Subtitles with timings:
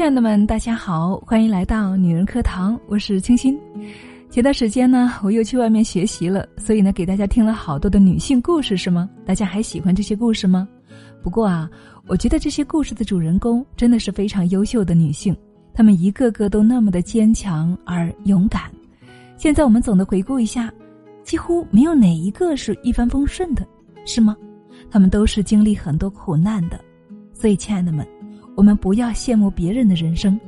[0.00, 3.60] 亲爱的们，大家好，欢迎来到女人课堂，我是清新。
[4.30, 9.10] 前段时间呢，我又去外面学习了，所以呢，给大家听了好多的女性故事，是吗？
[9.26, 10.66] 大家还喜欢这些故事吗？
[11.22, 11.70] 不过啊，
[12.06, 15.36] 我觉得这些故事的主人公真的是非常优秀的女性，
[15.74, 18.72] 她们一个个都那么的坚强而勇敢。
[19.36, 20.72] 现在我们总的回顾一下，
[21.22, 23.68] 几乎没有哪一个是一帆风顺的，
[24.06, 24.34] 是吗？
[24.90, 26.80] 她们都是经历很多苦难的，
[27.34, 28.02] 所以，亲爱的们。
[28.60, 30.38] 我们不要羡慕别人的人生，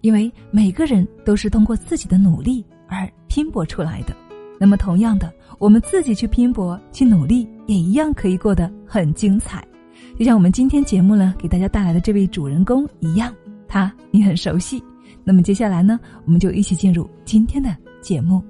[0.00, 4.16] 因为每个人都是通过自己的努力而拼搏出来的。
[4.58, 9.64] 那么，同样的，我们自己去拼搏、去努力，也一样可以过得很精彩。
[10.18, 13.32] 就像我们今天节目呢，给大家带来的这位主人公一样，
[13.68, 14.82] 他你很熟悉。
[15.22, 18.42] 那么接下来呢，我们就一起进入今天的节目。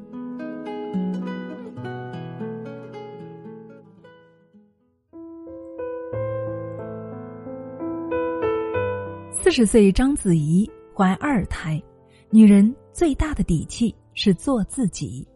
[9.43, 11.83] 四十岁章子怡怀二胎，
[12.29, 15.27] 女人最大的底气是做自己。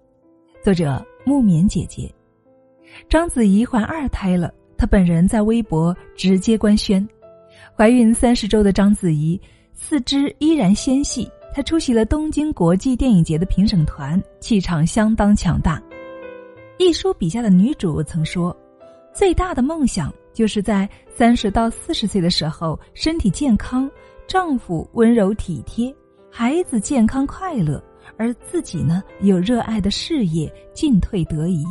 [0.63, 2.15] 作者木棉姐姐，
[3.09, 7.09] 章子怡怀二胎了，她本人在微博直接官宣。
[7.75, 9.41] 怀孕三十周的章子怡
[9.73, 15.83] 四肢依然纤细，她出席了东京国际电影节的评审团，气场相当强大。
[16.77, 18.55] 一书笔下的女主曾说
[19.15, 23.91] ：“最大的梦想。”就是在三十到四十岁的时候，身体健康，
[24.27, 25.95] 丈夫温柔体贴，
[26.31, 27.83] 孩子健康快乐，
[28.19, 31.65] 而自己呢有热爱的事业，进退得宜。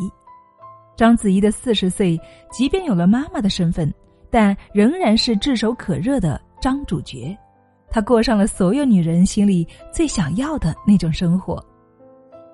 [0.95, 2.19] 章子怡的四十岁，
[2.51, 3.93] 即便有了妈妈的身份，
[4.29, 7.37] 但仍然是炙手可热的张主角。
[7.89, 11.63] 她过上了所有女人心里最想要的那种生活。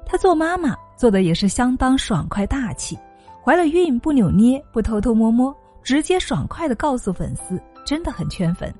[0.05, 2.97] 她做妈妈做的也是相当爽快大气，
[3.43, 5.55] 怀了孕不扭捏，不偷偷摸摸。
[5.83, 8.73] 直接爽快的告诉粉丝，真的很圈粉。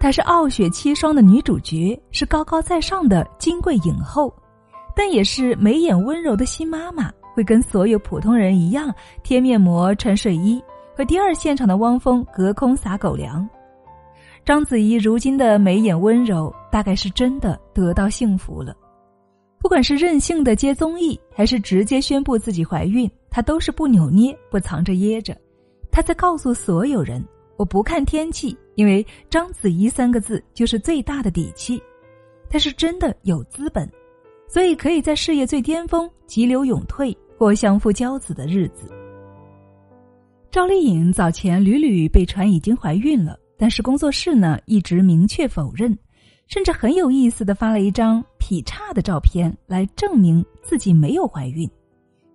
[0.00, 4.32] 她是《傲雪七霜》的女主角，是高高在上的金贵影后，
[4.94, 10.62] 但也是眉眼温柔的新妈妈，会跟所有普通人一样贴面膜、穿睡衣，
[10.96, 13.48] 和第二现场的汪峰隔空撒狗粮。
[14.44, 18.74] 章子怡如今的眉眼温柔，大概是真的得到幸福了。
[19.60, 25.36] 不管是任性的接综艺，还是直接宣布自己怀孕，她都是不扭捏、不藏着掖着。
[25.90, 27.24] 他在告诉所有人
[27.56, 31.82] ：“我不看天气，因为章子怡三个字就是最大的底气。
[32.50, 33.90] 他是真的有资本，
[34.46, 38.90] 所以可以在事业最巅峰急流勇退，过相夫教子的日子。”
[40.50, 45.96] 赵丽颖早前屡屡被传已经怀孕了，但是工作室呢一直明确否认，
[46.46, 51.68] 甚至很有意思的发了一张劈叉的照片来证明自己没有怀孕。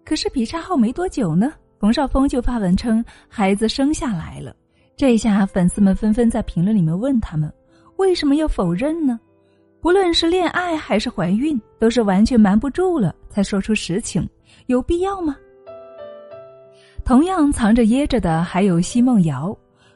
[0.05, 1.53] 可是劈叉后没多久呢？
[1.83, 4.55] 冯绍峰就发文称孩子生下来了，
[4.95, 7.51] 这下粉丝们纷纷在评论里面问他们
[7.97, 9.19] 为什么要否认呢？
[9.81, 14.25] 不论是恋爱还是怀孕，都是完全瞒不住了才说出实情，
[14.67, 15.35] 有必要吗？
[17.03, 19.53] 同样藏着掖着的还有奚梦瑶，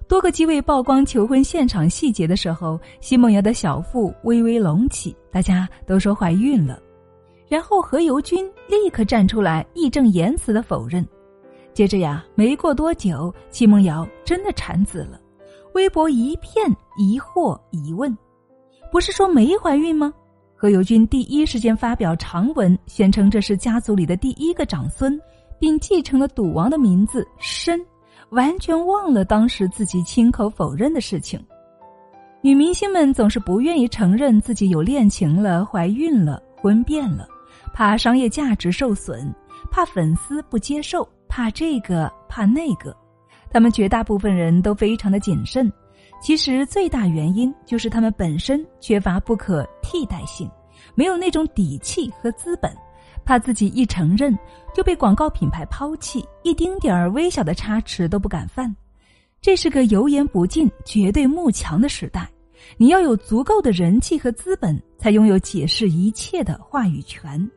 [0.09, 6.81] 多个机位曝光求婚现场细节的时候，奚梦瑶的小腹微微隆起，大家都说怀孕了，
[7.47, 11.07] 然后何猷君立刻站出来义正言辞的否认。
[11.77, 15.21] 接着呀，没过多久，奚梦瑶真的产子了，
[15.75, 16.67] 微博一片
[16.97, 18.17] 疑惑疑问，
[18.91, 20.11] 不是说没怀孕吗？
[20.55, 25.21] 何猷君第一时间发表长文，宣称这是家族里的第一个长孙，
[25.59, 27.79] 并继承了赌王的名字申，
[28.31, 31.39] 完全忘了当时自己亲口否认的事情。
[32.41, 37.27] 女明星们总是不愿意承认自己有恋情了、怀孕了、婚变了，
[37.71, 39.31] 怕商业价值受损，
[39.69, 41.07] 怕粉丝不接受。
[41.27, 42.95] 怕这个，怕那个，
[43.49, 45.71] 他们绝大部分人都非常的谨慎。
[46.19, 50.49] 其实最大原因就是他们本身缺乏不可替代性，
[50.95, 52.75] 没有那种底气和资本，
[53.23, 54.35] 怕自己一承认
[54.73, 58.75] 就被广告品牌抛弃，一丁点儿微小的差池都不敢犯。
[59.39, 62.27] 这是个油盐不进、绝对慕强的时代，
[62.77, 67.47] 你要有足够的人气和资本，才拥有解释一切的话语权。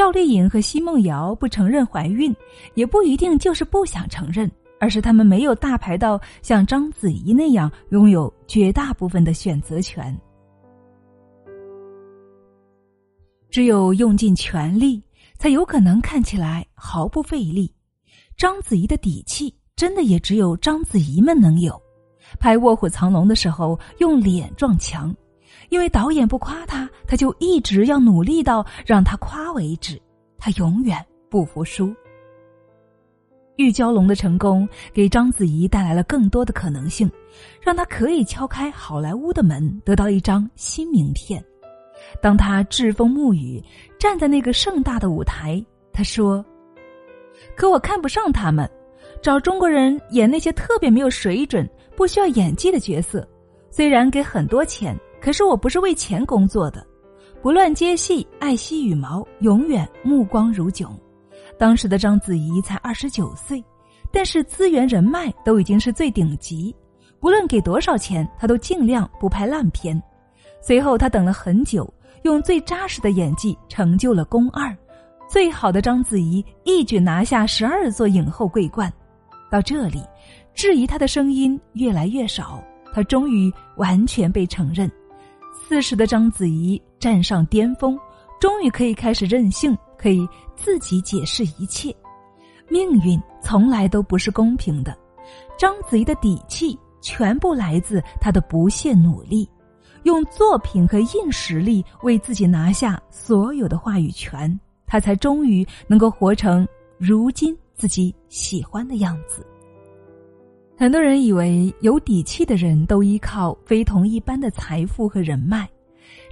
[0.00, 2.34] 赵丽颖和奚梦瑶不承认怀孕，
[2.72, 10.18] 也不一定就是不想承认，而是他们没有大牌到像章子怡那样拥有绝大部分的选择权。
[13.50, 15.02] 只有用尽全力，
[15.36, 17.70] 才有可能看起来毫不费力。
[18.38, 21.78] 章子怡的底气，真的也只有章子怡们能有。
[22.38, 25.14] 拍《卧虎藏龙》的时候，用脸撞墙。
[25.68, 30.00] 因为导演不夸他，他就一直要努力到让他夸为止。
[30.38, 31.94] 他永远不服输。
[33.56, 37.10] 玉娇龙的成功给章子怡带来了更多的可能性，
[37.60, 41.44] 让她可以敲开好莱坞的门，得到一张新名片。
[42.22, 43.62] 当她栉风沐雨
[43.98, 46.42] 站在那个盛大的舞台，她说
[47.54, 48.66] ：“可我看不上他们，
[49.20, 53.28] 找中国人演那些特别没有水准、不需要演技的角色。
[53.70, 56.86] 虽然给很多钱，可是我不是为钱工作的。
[57.42, 60.98] 不乱接戏，爱惜羽毛，永远目光如炯。”
[61.58, 63.62] 当时的章子怡才二十九岁，
[64.10, 66.74] 但是资源人脉都已经是最顶级，
[67.18, 70.00] 不论给多少钱，她都尽量不拍烂片。
[70.62, 74.68] 随后，她等了很久，用最扎实的演技成就了《宫二》，
[75.28, 78.92] 最好的章子怡一举拿下十二座影后桂冠。
[79.50, 80.02] 到这里，
[80.54, 82.62] 质疑她的声音越来越少，
[82.92, 84.90] 她终于完全被承认。
[85.70, 87.96] 四十的章子怡站上巅峰，
[88.40, 89.78] 终于可以开始任性。
[89.96, 91.94] 可以自己解释一切，
[92.68, 94.98] 命运从来都不是公平的。
[95.56, 99.48] 章子怡的底气全部来自她的不懈努力，
[100.02, 104.58] 用作品和硬实力为自己拿下所有的话语权，
[104.88, 106.66] 她才终于能够活成
[106.98, 109.46] 如今自己喜欢的样子。
[110.80, 115.68] 很多人以为有底气的人都依靠非同一般的财富和人脉，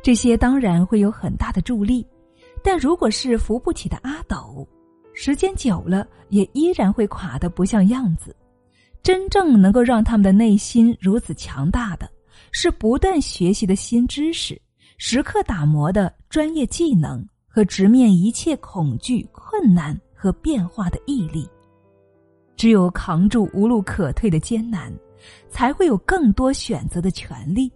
[0.03, 2.07] 这些当然会有很大的助力。
[2.63, 4.67] 但如果是扶不起的阿斗，
[5.13, 8.35] 时间久了也依然会垮得不像样子。
[9.03, 12.11] 真正能够让他们的内心如此强大的，
[12.51, 14.59] 是不断学习的新知识，
[14.97, 21.47] 时刻打磨的专业技能和直面一切恐惧、困难和变化的毅力。
[22.59, 24.93] 只有扛住无路可退的艰难，
[25.49, 27.73] 才会有更多选择的权利。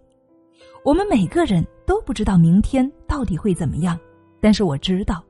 [0.83, 3.97] 我们每个人都不知道明天到底会怎么样。
[4.41, 5.23] 但是我知道，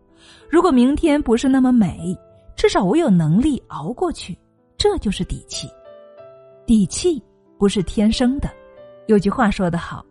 [0.49, 2.17] 如果明天不是那么美，
[2.55, 4.35] 至少我有能力熬过去，
[4.75, 5.69] 这就是底气。
[6.65, 7.21] 底气
[7.59, 8.49] 不是天生的。
[9.05, 10.03] 有句话说得好，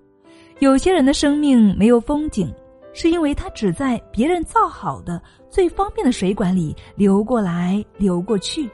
[0.60, 2.54] 有些人的生命没有风景，
[2.92, 8.70] 是因为他只在别人造好的最方便的水管里流过来流过去。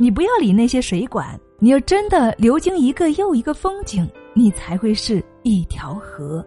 [0.00, 6.44] 你不要理那些水管，你要真的流经一个又一个风景，你才会是一条河。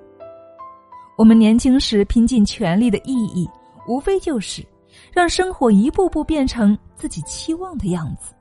[1.18, 3.46] 我们年轻时拼尽全力的意义，
[3.90, 4.66] 无非就是
[5.12, 8.34] 让生活一步步变成自己期望的样子。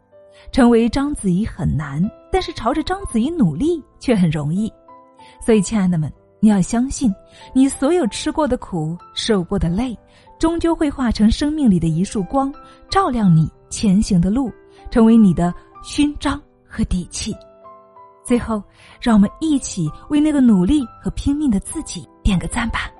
[0.53, 4.73] 成为章子怡很难，但是朝着章子怡努力却很容易。
[5.45, 7.13] 所以，亲爱的们，你要相信，
[7.53, 9.99] 你所有吃过的苦、受过的累，
[10.39, 12.55] 终究会化成生命里的一束光，
[12.89, 14.51] 照亮你前行的路，
[14.91, 17.35] 成为你的勋章和底气。
[18.25, 18.63] 最后，
[19.01, 22.91] 让我们一起为那个努力和拼命的自己点个赞吧。